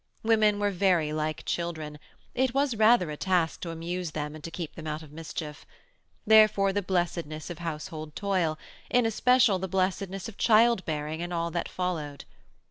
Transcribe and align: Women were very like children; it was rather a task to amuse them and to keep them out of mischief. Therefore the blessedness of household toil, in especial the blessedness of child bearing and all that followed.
Women 0.23 0.57
were 0.57 0.71
very 0.71 1.13
like 1.13 1.45
children; 1.45 1.99
it 2.33 2.55
was 2.55 2.75
rather 2.75 3.11
a 3.11 3.17
task 3.17 3.61
to 3.61 3.69
amuse 3.69 4.13
them 4.13 4.33
and 4.33 4.43
to 4.43 4.49
keep 4.49 4.73
them 4.73 4.87
out 4.87 5.03
of 5.03 5.11
mischief. 5.11 5.63
Therefore 6.25 6.73
the 6.73 6.81
blessedness 6.81 7.51
of 7.51 7.59
household 7.59 8.15
toil, 8.15 8.57
in 8.89 9.05
especial 9.05 9.59
the 9.59 9.67
blessedness 9.67 10.27
of 10.27 10.39
child 10.39 10.83
bearing 10.85 11.21
and 11.21 11.31
all 11.31 11.51
that 11.51 11.69
followed. 11.69 12.25